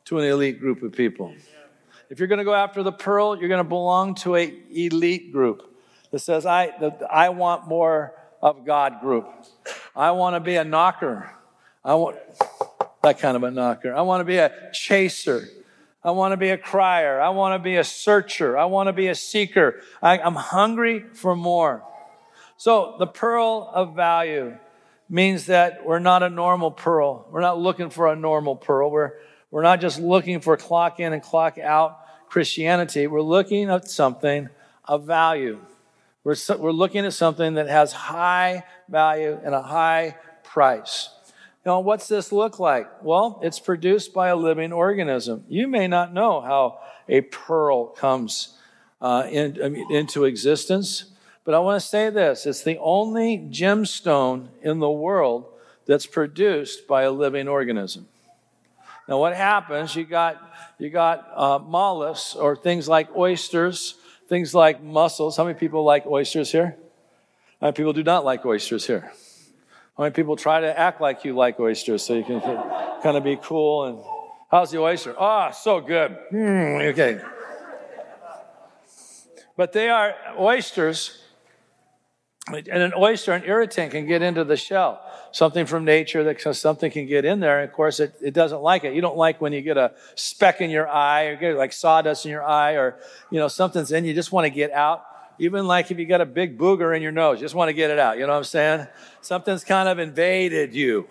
[0.05, 1.33] to an elite group of people.
[2.15, 5.33] If you're going to go after the pearl, you're going to belong to a elite
[5.33, 5.75] group
[6.11, 9.27] that says, I, the, I want more of God group.
[9.93, 11.29] I want to be a knocker.
[11.83, 12.15] I want
[13.03, 13.93] that kind of a knocker.
[13.93, 15.49] I want to be a chaser.
[16.05, 17.19] I want to be a crier.
[17.19, 18.57] I want to be a searcher.
[18.57, 19.81] I want to be a seeker.
[20.01, 21.83] I, I'm hungry for more.
[22.55, 24.57] So the pearl of value
[25.09, 27.27] means that we're not a normal pearl.
[27.29, 28.89] We're not looking for a normal pearl.
[28.89, 29.15] We're,
[29.51, 32.03] we're not just looking for clock in and clock out
[32.35, 33.07] Christianity.
[33.07, 34.49] We're looking at something
[34.83, 35.57] of value.
[36.25, 41.11] We're, we're looking at something that has high value and a high price.
[41.65, 42.87] Now, what's this look like?
[43.01, 45.45] Well, it's produced by a living organism.
[45.47, 48.57] You may not know how a pearl comes
[48.99, 51.05] uh, in, into existence,
[51.45, 55.45] but I want to say this it's the only gemstone in the world
[55.85, 58.09] that's produced by a living organism.
[59.07, 59.95] Now, what happens?
[59.95, 60.41] You got,
[60.77, 63.95] you got uh, mollusks or things like oysters
[64.27, 65.37] things like mussels.
[65.37, 66.77] How many people like oysters here?
[67.61, 69.11] How many people do not like oysters here?
[69.97, 73.23] How many people try to act like you like oysters so you can kind of
[73.23, 73.99] be cool and
[74.51, 75.15] how's the oyster?
[75.17, 76.17] Ah, oh, so good.
[76.31, 77.21] Mm, okay.
[79.55, 81.21] But they are oysters
[82.47, 85.01] and an oyster, an irritant can get into the shell.
[85.35, 87.59] Something from nature that something can get in there.
[87.59, 88.93] And of course, it, it doesn't like it.
[88.93, 92.23] You don't like when you get a speck in your eye or get like sawdust
[92.23, 92.97] in your eye or,
[93.29, 94.05] you know, something's in.
[94.05, 95.03] You just want to get out.
[95.37, 97.73] Even like if you got a big booger in your nose, you just want to
[97.73, 98.17] get it out.
[98.17, 98.87] You know what I'm saying?
[99.19, 101.05] Something's kind of invaded you.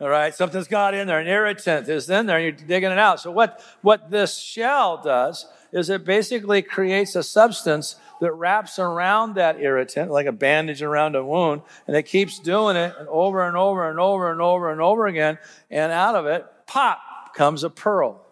[0.00, 0.32] All right.
[0.32, 1.18] Something's got in there.
[1.18, 3.18] An irritant is in there and you're digging it out.
[3.18, 9.34] So what, what this shell does is it basically creates a substance that wraps around
[9.34, 13.56] that irritant like a bandage around a wound, and it keeps doing it over and
[13.56, 17.00] over and over and over and over again, and out of it, pop,
[17.34, 18.24] comes a pearl.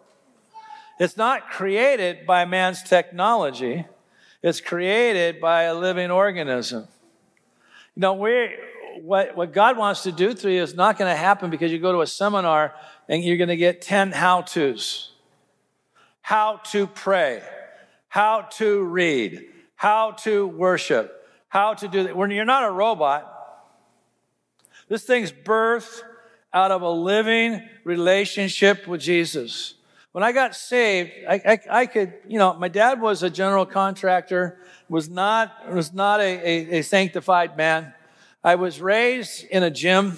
[0.97, 3.85] It's not created by man's technology,
[4.41, 6.87] it's created by a living organism.
[7.95, 8.55] You know, we
[9.01, 11.79] what, what God wants to do through you is not going to happen because you
[11.79, 12.73] go to a seminar
[13.09, 15.11] and you're going to get 10 how to's.
[16.21, 17.41] How to pray,
[18.07, 19.50] how to read,
[19.81, 22.15] how to worship, how to do that.
[22.15, 23.25] When you're not a robot,
[24.87, 26.03] this thing's birthed
[26.53, 29.73] out of a living relationship with Jesus.
[30.11, 33.65] When I got saved, I, I, I, could, you know, my dad was a general
[33.65, 37.91] contractor, was not, was not a, a, a sanctified man.
[38.43, 40.15] I was raised in a gym,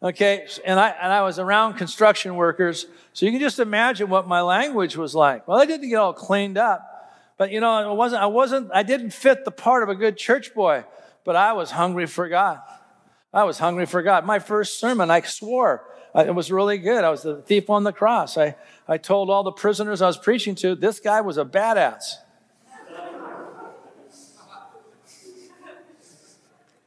[0.00, 2.86] okay, and I, and I was around construction workers.
[3.12, 5.48] So you can just imagine what my language was like.
[5.48, 6.89] Well, I didn't get all cleaned up.
[7.40, 10.18] But you know, it wasn't, I wasn't, I didn't fit the part of a good
[10.18, 10.84] church boy,
[11.24, 12.60] but I was hungry for God.
[13.32, 14.26] I was hungry for God.
[14.26, 15.82] My first sermon, I swore.
[16.14, 17.02] It was really good.
[17.02, 18.36] I was the thief on the cross.
[18.36, 22.16] I, I told all the prisoners I was preaching to, this guy was a badass.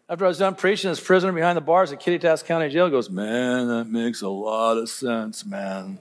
[0.08, 3.10] After I was done preaching, this prisoner behind the bars at Kittitas County Jail goes,
[3.10, 5.98] Man, that makes a lot of sense, man.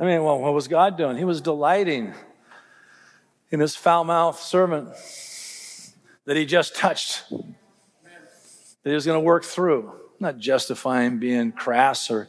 [0.00, 1.18] I mean, well, what was God doing?
[1.18, 2.14] He was delighting
[3.50, 4.88] in his foul mouthed servant
[6.24, 7.44] that he just touched, that
[8.88, 9.92] he was going to work through.
[10.18, 12.28] not justifying being crass or,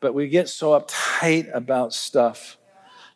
[0.00, 2.58] but we get so uptight about stuff.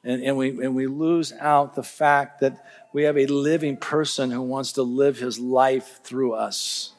[0.03, 4.31] And, and, we, and we lose out the fact that we have a living person
[4.31, 6.93] who wants to live his life through us.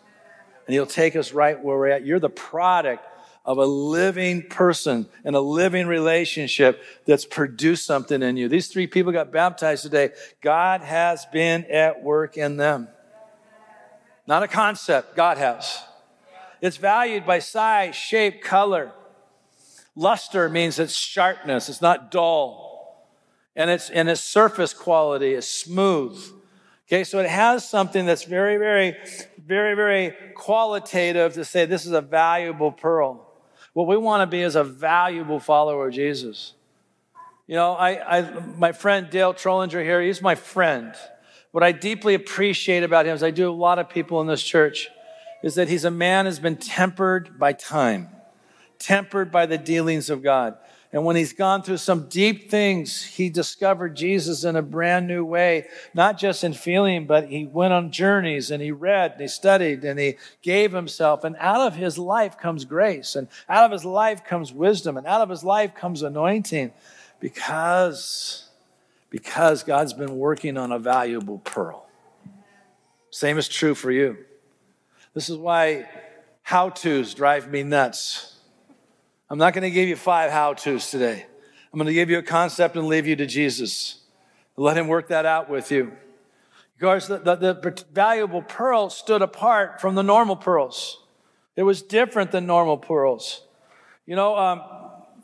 [0.67, 2.05] And he'll take us right where we're at.
[2.05, 3.03] You're the product
[3.45, 8.47] of a living person and a living relationship that's produced something in you.
[8.47, 10.11] These three people got baptized today.
[10.41, 12.87] God has been at work in them.
[14.25, 15.83] Not a concept, God has.
[16.61, 18.91] It's valued by size, shape, color.
[19.95, 22.63] Luster means it's sharpness, it's not dull
[23.55, 26.19] and its and its surface quality is smooth.
[26.87, 28.95] Okay, so it has something that's very, very,
[29.43, 33.32] very, very qualitative to say this is a valuable pearl.
[33.73, 36.53] What we want to be is a valuable follower of Jesus.
[37.47, 40.93] You know, I, I my friend Dale Trollinger here, he's my friend.
[41.51, 44.41] What I deeply appreciate about him, as I do a lot of people in this
[44.41, 44.89] church,
[45.43, 48.09] is that he's a man who's been tempered by time,
[48.79, 50.57] tempered by the dealings of God.
[50.93, 55.25] And when he's gone through some deep things, he discovered Jesus in a brand new
[55.25, 59.27] way, not just in feeling, but he went on journeys and he read and he
[59.27, 61.23] studied and he gave himself.
[61.23, 65.07] And out of his life comes grace, and out of his life comes wisdom, and
[65.07, 66.71] out of his life comes anointing
[67.19, 68.49] because,
[69.09, 71.87] because God's been working on a valuable pearl.
[73.09, 74.17] Same is true for you.
[75.15, 75.89] This is why
[76.43, 78.32] how to's drive me nuts.
[79.33, 81.25] I'm not going to give you five how to's today.
[81.73, 84.01] I'm going to give you a concept and leave you to Jesus.
[84.57, 85.93] Let him work that out with you.
[86.77, 90.99] Because the, the, the valuable pearl stood apart from the normal pearls.
[91.55, 93.41] It was different than normal pearls.
[94.05, 94.61] You know, um,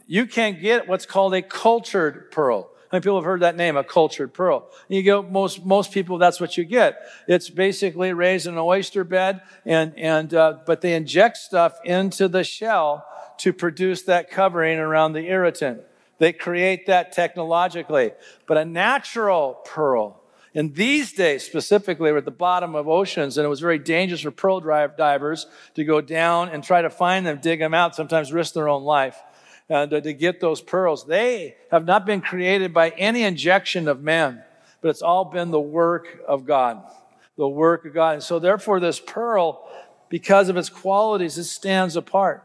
[0.08, 2.72] you can't get what's called a cultured pearl.
[2.91, 4.67] Many people have heard that name, a cultured pearl?
[4.88, 6.99] You go, most, most people, that's what you get.
[7.28, 12.28] It's basically raised in an oyster bed, and, and, uh, but they inject stuff into
[12.28, 13.06] the shell
[13.39, 15.82] to produce that covering around the irritant.
[16.17, 18.12] They create that technologically.
[18.47, 20.21] But a natural pearl,
[20.54, 24.21] in these days specifically, we're at the bottom of oceans, and it was very dangerous
[24.21, 28.34] for pearl divers to go down and try to find them, dig them out, sometimes
[28.34, 29.21] risk their own life.
[29.69, 31.05] And uh, to get those pearls.
[31.05, 34.43] They have not been created by any injection of man,
[34.82, 36.82] but it's all been the work of God.
[37.38, 38.15] The work of God.
[38.15, 39.69] And so, therefore, this pearl,
[40.10, 42.43] because of its qualities, it stands apart.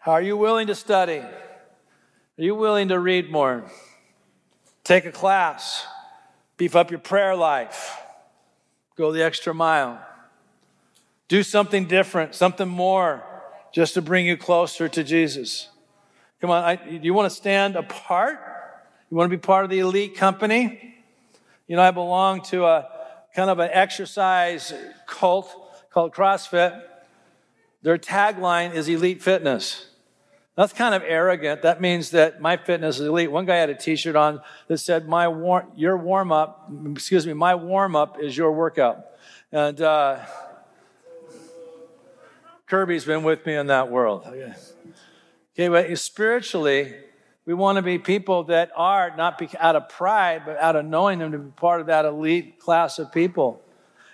[0.00, 1.18] How Are you willing to study?
[1.18, 3.64] Are you willing to read more?
[4.82, 5.86] Take a class.
[6.56, 7.96] Beef up your prayer life.
[8.96, 10.04] Go the extra mile.
[11.28, 13.24] Do something different, something more,
[13.72, 15.68] just to bring you closer to Jesus.
[16.40, 18.40] Come on, I, do you want to stand apart?
[19.10, 20.96] You want to be part of the elite company?
[21.66, 22.88] You know, I belong to a
[23.34, 24.74] kind of an exercise
[25.06, 25.54] cult
[25.90, 26.82] called CrossFit.
[27.82, 29.86] Their tagline is elite fitness.
[30.56, 31.62] That's kind of arrogant.
[31.62, 33.32] That means that my fitness is elite.
[33.32, 37.32] One guy had a T-shirt on that said, "My war- your warm up, excuse me,
[37.32, 39.06] my warm up is your workout."
[39.50, 40.18] And uh,
[42.72, 44.22] Kirby's been with me in that world.
[44.24, 44.54] Oh, okay,
[45.52, 46.94] okay but spiritually,
[47.44, 51.18] we want to be people that are not out of pride, but out of knowing
[51.18, 53.60] them to be part of that elite class of people.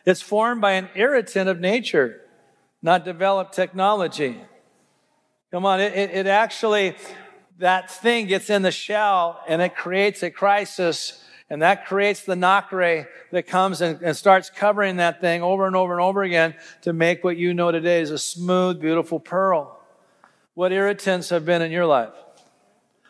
[0.05, 2.21] It's formed by an irritant of nature,
[2.83, 4.40] not developed technology.
[5.53, 6.97] Come on, it, it, it actually,
[7.59, 12.37] that thing gets in the shell and it creates a crisis And that creates the
[12.37, 16.54] nacre that comes and, and, starts covering that thing over and over and over again
[16.82, 19.80] to make what you know today is a smooth, beautiful pearl.
[20.54, 22.12] What irritants have been in your life?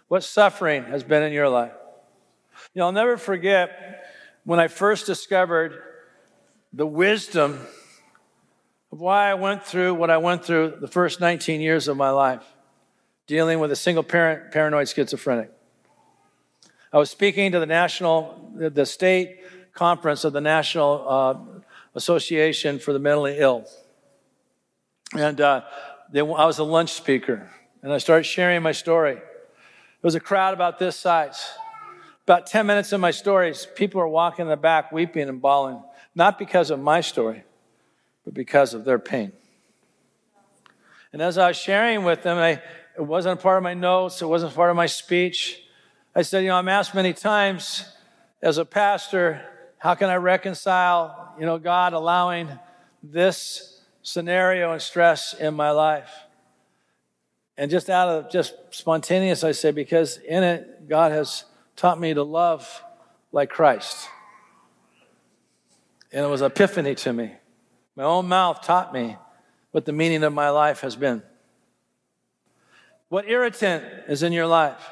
[0.07, 1.73] What suffering has been in your life?
[2.75, 4.07] You know, I'll never forget
[4.45, 5.83] when I first discovered
[6.73, 7.59] the wisdom
[8.93, 12.11] of why I went through what I went through the first 19 years of my
[12.11, 12.45] life,
[13.27, 15.51] dealing with a single parent paranoid schizophrenic.
[16.91, 19.41] I was speaking to the national, the state
[19.75, 21.35] conference of the National uh,
[21.95, 23.67] Association for the Mentally Ill.
[25.15, 25.63] And uh,
[26.11, 27.51] they, I was a lunch speaker,
[27.83, 29.15] and I started sharing my story.
[29.15, 29.23] There
[30.03, 31.47] was a crowd about this size.
[32.25, 35.83] About 10 minutes in my stories, people are walking in the back weeping and bawling,
[36.15, 37.45] not because of my story,
[38.25, 39.33] but because of their pain.
[41.13, 42.63] And as I was sharing with them, I,
[42.97, 45.63] it wasn't a part of my notes, it wasn't part of my speech.
[46.19, 47.85] I said, You know, I'm asked many times
[48.43, 49.41] as a pastor,
[49.79, 52.49] how can I reconcile, you know, God allowing
[53.05, 56.11] this scenario and stress in my life?
[57.57, 61.45] And just out of just spontaneous, I say, because in it, God has
[61.77, 62.83] taught me to love
[63.31, 64.09] like Christ.
[66.11, 67.33] And it was epiphany to me.
[67.95, 69.17] My own mouth taught me
[69.71, 71.23] what the meaning of my life has been.
[73.09, 74.83] What irritant is in your life?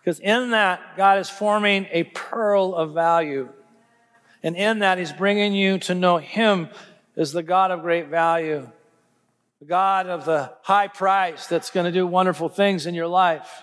[0.00, 3.50] Because in that, God is forming a pearl of value.
[4.42, 6.68] And in that, He's bringing you to know Him
[7.16, 8.66] as the God of great value,
[9.58, 13.62] the God of the high price that's going to do wonderful things in your life.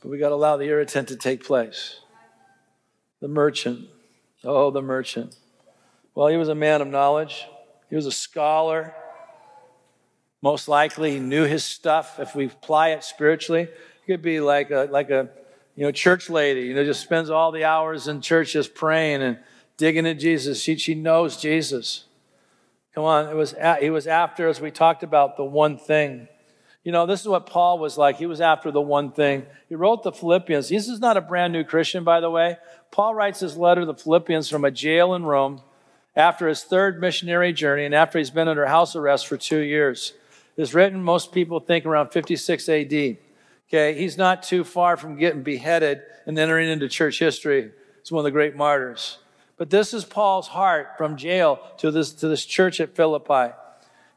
[0.00, 2.00] But we got to allow the irritant to take place.
[3.20, 3.88] The merchant.
[4.42, 5.36] Oh, the merchant.
[6.14, 7.44] Well, he was a man of knowledge,
[7.90, 8.94] he was a scholar.
[10.40, 13.68] Most likely, he knew his stuff if we apply it spiritually
[14.06, 15.28] could be like a, like a,
[15.74, 19.22] you know, church lady, you know, just spends all the hours in church just praying
[19.22, 19.38] and
[19.76, 20.60] digging at Jesus.
[20.60, 22.04] She, she knows Jesus.
[22.94, 26.28] Come on, it was, it was after, as we talked about, the one thing.
[26.84, 28.16] You know, this is what Paul was like.
[28.16, 29.46] He was after the one thing.
[29.68, 30.68] He wrote the Philippians.
[30.68, 32.58] This is not a brand new Christian, by the way.
[32.90, 35.62] Paul writes his letter to the Philippians from a jail in Rome
[36.14, 40.12] after his third missionary journey and after he's been under house arrest for two years.
[40.56, 43.16] It's written, most people think, around 56 AD.
[43.74, 47.70] Okay, he's not too far from getting beheaded and entering into church history.
[48.00, 49.16] He's one of the great martyrs.
[49.56, 53.54] But this is Paul's heart from jail to this, to this church at Philippi.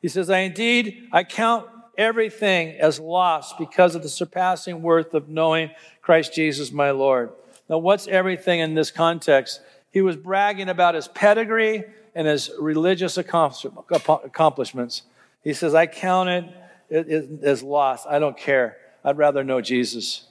[0.02, 5.30] He says, I indeed, I count everything as lost because of the surpassing worth of
[5.30, 7.32] knowing Christ Jesus my Lord.
[7.70, 9.62] Now, what's everything in this context?
[9.90, 15.04] He was bragging about his pedigree and his religious accomplishments.
[15.46, 16.50] He says, I count
[16.90, 18.06] it as lost.
[18.06, 18.76] I don't care.
[19.06, 20.26] I'd rather know Jesus.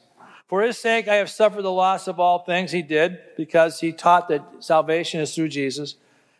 [0.49, 2.73] For his sake, I have suffered the loss of all things.
[2.73, 5.95] He did because he taught that salvation is through Jesus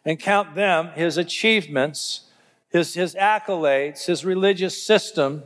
[0.05, 2.23] and count them, his achievements,
[2.71, 5.45] his, his accolades, his religious system,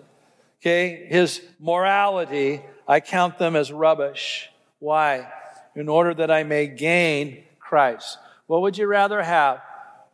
[0.60, 2.62] okay, his morality.
[2.88, 4.48] I count them as rubbish.
[4.78, 5.30] Why?
[5.76, 8.18] In order that I may gain Christ.
[8.46, 9.60] What would you rather have?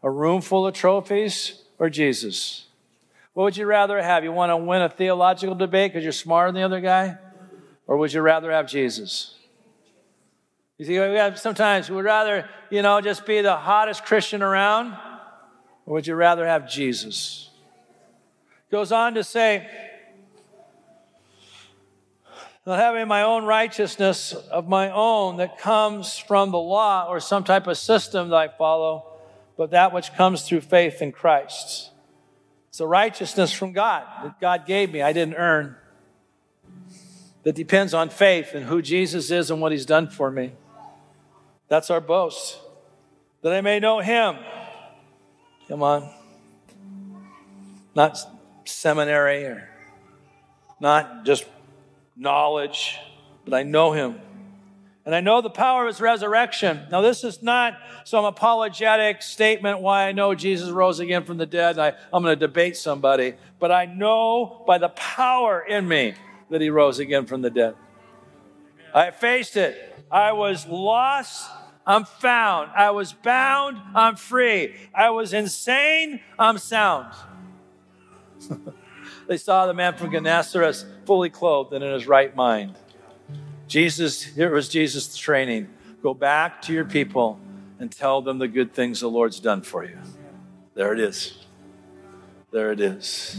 [0.03, 2.67] A room full of trophies or Jesus?
[3.35, 4.25] What would you rather have?
[4.25, 7.19] You want to win a theological debate because you're smarter than the other guy?
[7.87, 9.35] Or would you rather have Jesus?
[10.79, 14.97] You see, we have, sometimes we'd rather, you know, just be the hottest Christian around,
[15.85, 17.51] or would you rather have Jesus?
[18.71, 19.69] Goes on to say,
[22.67, 27.45] not having my own righteousness of my own that comes from the law or some
[27.45, 29.07] type of system that I follow,
[29.57, 31.91] but that which comes through faith in Christ.
[32.75, 35.77] It's a righteousness from God that God gave me, I didn't earn.
[37.45, 40.55] That depends on faith and who Jesus is and what he's done for me.
[41.69, 42.59] That's our boast.
[43.43, 44.39] That I may know him.
[45.69, 46.13] Come on.
[47.95, 48.19] Not
[48.65, 49.69] seminary or
[50.81, 51.47] not just
[52.17, 52.99] knowledge,
[53.45, 54.21] but I know him.
[55.07, 56.81] And I know the power of his resurrection.
[56.91, 61.47] Now, this is not some apologetic statement why I know Jesus rose again from the
[61.47, 61.79] dead.
[61.79, 66.15] I, I'm going to debate somebody, but I know by the power in me
[66.49, 67.75] that he rose again from the dead.
[68.95, 70.07] I faced it.
[70.11, 71.51] I was lost.
[71.87, 72.71] I'm found.
[72.75, 73.77] I was bound.
[73.95, 74.75] I'm free.
[74.95, 76.21] I was insane.
[76.39, 77.13] I'm sound.
[79.29, 82.77] they saw the man from Gennesaret fully clothed and in his right mind.
[83.75, 85.69] Jesus, here was Jesus' training.
[86.01, 87.41] Go back to your people
[87.81, 89.99] and tell them the good things the Lord's done for you.
[90.75, 91.45] There it is.
[92.53, 93.37] There it is.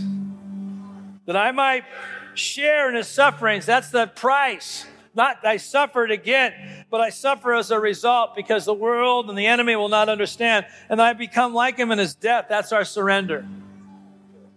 [1.25, 1.85] That I might
[2.33, 3.65] share in his sufferings.
[3.65, 4.85] That's the price.
[5.13, 6.53] Not I suffer to get,
[6.89, 10.65] but I suffer as a result because the world and the enemy will not understand.
[10.89, 12.47] And I become like him in his death.
[12.49, 13.47] That's our surrender.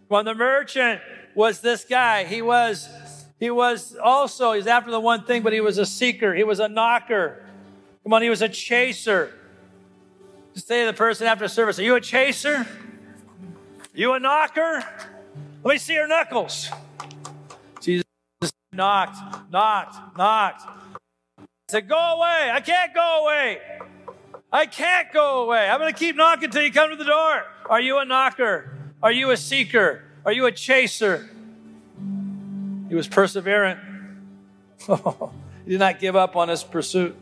[0.08, 1.00] When the merchant
[1.36, 2.88] was this guy, he was,
[3.40, 6.34] he was also, he's after the one thing, but he was a seeker.
[6.34, 7.44] He was a knocker.
[8.02, 9.32] Come on, he was a chaser.
[10.54, 12.66] Just say to the person after service, are you a chaser?
[13.94, 14.84] You a knocker?
[15.62, 16.68] Let me see your knuckles.
[17.80, 18.04] Jesus
[18.72, 19.18] knocked,
[19.52, 20.62] knocked, knocked.
[21.68, 22.50] Said, Go away.
[22.52, 23.58] I can't go away.
[24.50, 25.68] I can't go away.
[25.68, 27.44] I'm going to keep knocking until you come to the door.
[27.68, 28.72] Are you a knocker?
[29.02, 30.02] Are you a seeker?
[30.24, 31.28] Are you a chaser?
[32.88, 33.78] He was perseverant.
[35.64, 37.16] he did not give up on his pursuit.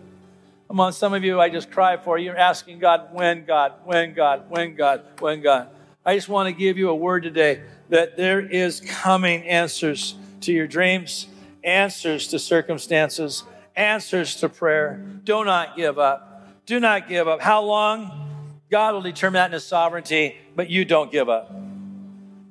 [0.69, 2.19] On, some of you, I just cry for.
[2.19, 5.69] You're asking God, when God, when God, when God, when God.
[6.05, 10.53] I just want to give you a word today that there is coming answers to
[10.53, 11.29] your dreams,
[11.63, 13.45] answers to circumstances,
[13.75, 15.01] answers to prayer.
[15.25, 16.65] Do not give up.
[16.67, 17.41] Do not give up.
[17.41, 18.23] How long?
[18.71, 21.53] God will determine that in His sovereignty, but you don't give up.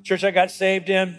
[0.03, 1.17] Church I got saved in,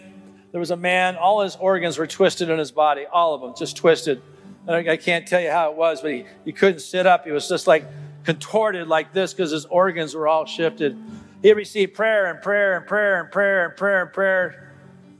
[0.51, 3.53] there was a man, all his organs were twisted in his body, all of them,
[3.57, 4.21] just twisted.
[4.67, 7.25] I can't tell you how it was, but he, he couldn't sit up.
[7.25, 7.85] He was just like
[8.25, 10.97] contorted like this because his organs were all shifted.
[11.41, 14.73] He received prayer and prayer and prayer and prayer and prayer and prayer.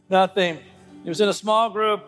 [0.10, 0.60] Nothing.
[1.04, 2.04] He was in a small group.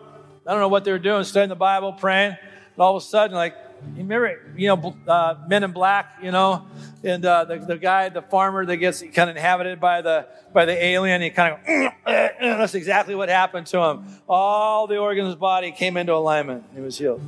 [0.46, 2.32] I don't know what they were doing, studying the Bible, praying.
[2.32, 3.54] And all of a sudden, like,
[3.94, 6.66] you remember, you know, uh, Men in Black, you know,
[7.02, 10.64] and uh, the, the guy, the farmer that gets kind of inhabited by the by
[10.64, 11.92] the alien, he kind of,
[12.40, 14.04] that's exactly what happened to him.
[14.28, 16.64] All the organs of his body came into alignment.
[16.74, 17.20] He was healed.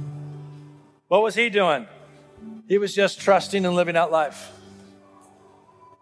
[1.09, 1.86] What was he doing?
[2.68, 4.50] He was just trusting and living out life.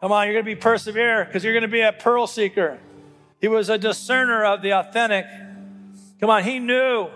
[0.01, 2.79] Come on, you're going to be persevere because you're going to be a pearl seeker.
[3.41, 5.27] He was a discerner of the authentic.
[6.21, 7.09] Come on, he knew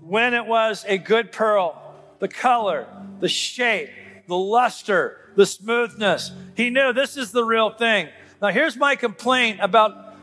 [0.00, 1.85] when it was a good pearl,
[2.18, 2.86] the color,
[3.20, 3.90] the shape,
[4.26, 6.32] the luster, the smoothness.
[6.54, 8.08] He knew this is the real thing.
[8.40, 10.14] Now, here's my complaint about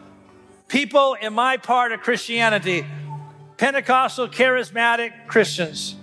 [0.68, 2.86] people in my part of Christianity
[3.58, 5.96] Pentecostal charismatic Christians.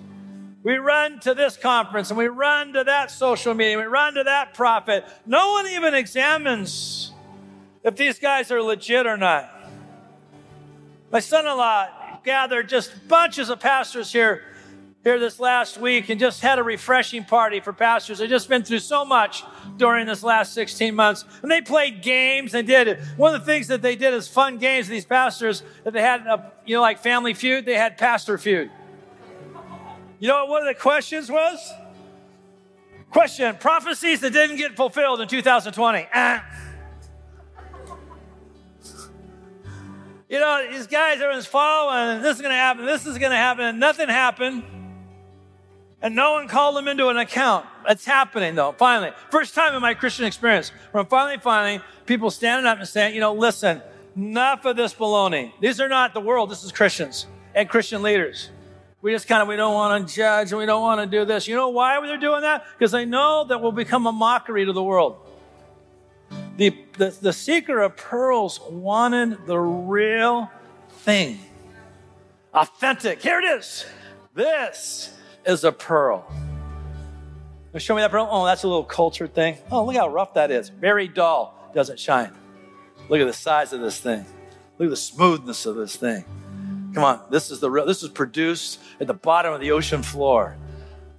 [0.62, 4.24] We run to this conference and we run to that social media, we run to
[4.24, 5.04] that prophet.
[5.26, 7.12] No one even examines
[7.82, 9.50] if these guys are legit or not.
[11.10, 11.88] My son in law
[12.24, 14.42] gathered just bunches of pastors here
[15.02, 18.18] here this last week and just had a refreshing party for pastors.
[18.18, 19.42] They've just been through so much
[19.78, 21.24] during this last 16 months.
[21.42, 23.00] And they played games and did it.
[23.16, 24.88] One of the things that they did is fun games.
[24.88, 28.70] These pastors that they had, a, you know, like Family Feud, they had Pastor Feud.
[30.18, 31.72] You know what one of the questions was?
[33.10, 36.08] Question prophecies that didn't get fulfilled in 2020.
[36.14, 36.44] Ah.
[40.28, 43.36] You know, these guys, everyone's following, this is going to happen, this is going to
[43.36, 44.62] happen, and nothing happened.
[46.02, 47.66] And no one called them into an account.
[47.88, 49.12] It's happening though, finally.
[49.30, 53.20] First time in my Christian experience where I'm finally people standing up and saying, you
[53.20, 53.82] know, listen,
[54.16, 55.52] enough of this baloney.
[55.60, 58.50] These are not the world, this is Christians and Christian leaders.
[59.02, 61.24] We just kind of, we don't want to judge and we don't want to do
[61.24, 61.48] this.
[61.48, 62.64] You know why they're doing that?
[62.78, 65.26] Because they know that will become a mockery to the world.
[66.56, 70.50] The, the, the seeker of pearls wanted the real
[70.90, 71.38] thing.
[72.52, 73.22] Authentic.
[73.22, 73.86] Here it is.
[74.34, 76.30] This is a pearl.
[77.76, 78.28] Show me that pearl.
[78.30, 79.58] Oh, that's a little cultured thing.
[79.70, 80.68] Oh, look how rough that is.
[80.68, 81.70] Very dull.
[81.74, 82.32] Doesn't shine.
[83.08, 84.26] Look at the size of this thing.
[84.78, 86.24] Look at the smoothness of this thing.
[86.94, 90.02] Come on, this is the real, this is produced at the bottom of the ocean
[90.02, 90.56] floor.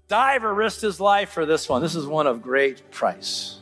[0.09, 1.81] Diver risked his life for this one.
[1.81, 3.61] This is one of great price.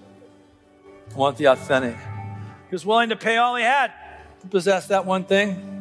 [1.13, 1.95] I want the authentic.
[1.95, 3.91] He was willing to pay all he had
[4.41, 5.78] to possess that one thing.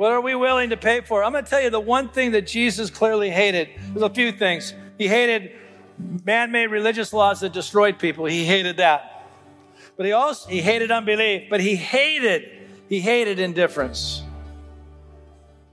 [0.00, 1.22] What are we willing to pay for?
[1.22, 3.68] I'm going to tell you the one thing that Jesus clearly hated.
[3.92, 4.72] There's a few things.
[4.96, 5.52] He hated
[6.24, 8.24] man made religious laws that destroyed people.
[8.24, 9.28] He hated that.
[9.98, 12.48] But he also he hated unbelief, but he hated
[12.88, 14.22] he hated indifference.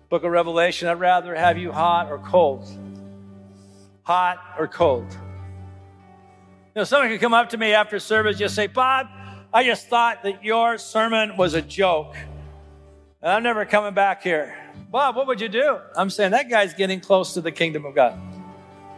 [0.09, 2.67] Book of Revelation, I'd rather have you hot or cold.
[4.03, 5.09] Hot or cold.
[5.09, 9.07] You know, someone could come up to me after service, just say, Bob,
[9.53, 12.13] I just thought that your sermon was a joke.
[13.28, 14.55] And I'm never coming back here.
[14.89, 15.80] Bob, what would you do?
[15.97, 18.17] I'm saying that guy's getting close to the kingdom of God.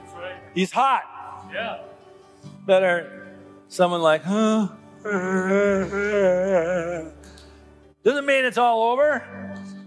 [0.04, 0.36] That's right.
[0.54, 1.48] He's hot.
[1.52, 1.80] Yeah.
[2.64, 3.26] Better
[3.70, 4.68] someone like, huh?
[8.04, 9.26] Doesn't mean it's all over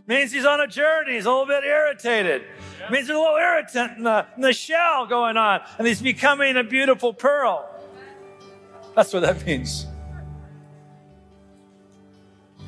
[0.09, 1.12] means he's on a journey.
[1.12, 2.43] He's a little bit irritated.
[2.80, 2.90] Yeah.
[2.90, 6.57] means there's a little irritant in the, in the shell going on, and he's becoming
[6.57, 7.70] a beautiful pearl.
[8.97, 9.86] That's what that means.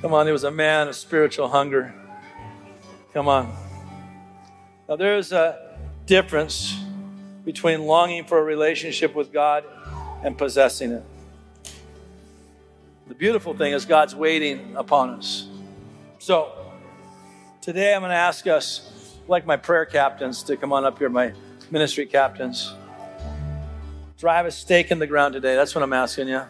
[0.05, 1.95] Come on, he was a man of spiritual hunger.
[3.15, 3.57] Come on.
[4.87, 6.79] Now, there's a difference
[7.43, 9.65] between longing for a relationship with God
[10.23, 11.03] and possessing it.
[13.07, 15.49] The beautiful thing is God's waiting upon us.
[16.19, 16.53] So,
[17.63, 21.09] today I'm going to ask us, like my prayer captains, to come on up here,
[21.09, 21.33] my
[21.71, 22.75] ministry captains.
[24.19, 25.55] Drive a stake in the ground today.
[25.55, 26.43] That's what I'm asking you.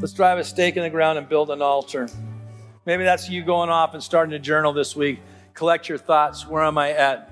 [0.00, 2.08] Let's drive a stake in the ground and build an altar.
[2.86, 5.20] Maybe that's you going off and starting to journal this week.
[5.54, 6.46] Collect your thoughts.
[6.46, 7.30] Where am I at?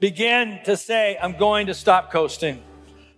[0.00, 2.62] Begin to say, I'm going to stop coasting.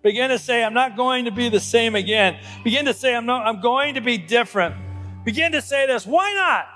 [0.02, 2.38] Begin to say, I'm not going to be the same again.
[2.62, 4.76] Begin to say, I'm, not, I'm going to be different.
[5.24, 6.06] Begin to say this.
[6.06, 6.66] Why not?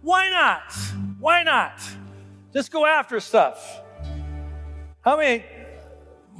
[0.00, 0.72] Why not?
[1.18, 1.78] Why not?
[2.54, 3.82] Just go after stuff.
[5.02, 5.44] How many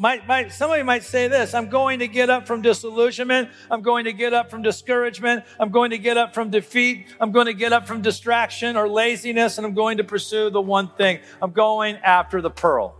[0.01, 3.51] might, might, somebody might say this I'm going to get up from disillusionment.
[3.70, 5.44] I'm going to get up from discouragement.
[5.61, 7.07] I'm going to get up from defeat.
[7.20, 10.61] I'm going to get up from distraction or laziness, and I'm going to pursue the
[10.61, 11.20] one thing.
[11.42, 12.96] I'm going after the pearl.